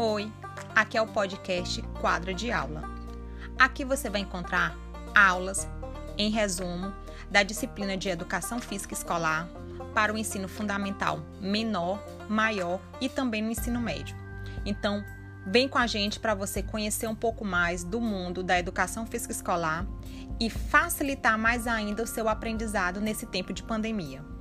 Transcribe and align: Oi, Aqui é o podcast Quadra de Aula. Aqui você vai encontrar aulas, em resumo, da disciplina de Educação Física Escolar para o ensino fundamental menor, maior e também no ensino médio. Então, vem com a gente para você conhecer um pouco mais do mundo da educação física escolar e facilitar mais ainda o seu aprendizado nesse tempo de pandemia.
Oi, 0.00 0.32
Aqui 0.76 0.96
é 0.96 1.02
o 1.02 1.08
podcast 1.08 1.82
Quadra 2.00 2.32
de 2.32 2.52
Aula. 2.52 2.88
Aqui 3.58 3.84
você 3.84 4.08
vai 4.08 4.20
encontrar 4.20 4.78
aulas, 5.12 5.66
em 6.16 6.30
resumo, 6.30 6.94
da 7.28 7.42
disciplina 7.42 7.96
de 7.96 8.08
Educação 8.08 8.60
Física 8.60 8.94
Escolar 8.94 9.48
para 9.92 10.14
o 10.14 10.16
ensino 10.16 10.46
fundamental 10.46 11.20
menor, 11.40 12.00
maior 12.28 12.80
e 13.00 13.08
também 13.08 13.42
no 13.42 13.50
ensino 13.50 13.80
médio. 13.80 14.16
Então, 14.64 15.04
vem 15.44 15.68
com 15.68 15.78
a 15.78 15.86
gente 15.88 16.20
para 16.20 16.32
você 16.32 16.62
conhecer 16.62 17.08
um 17.08 17.16
pouco 17.16 17.44
mais 17.44 17.82
do 17.82 18.00
mundo 18.00 18.44
da 18.44 18.56
educação 18.56 19.04
física 19.04 19.32
escolar 19.32 19.84
e 20.38 20.48
facilitar 20.48 21.36
mais 21.36 21.66
ainda 21.66 22.04
o 22.04 22.06
seu 22.06 22.28
aprendizado 22.28 23.00
nesse 23.00 23.26
tempo 23.26 23.52
de 23.52 23.64
pandemia. 23.64 24.37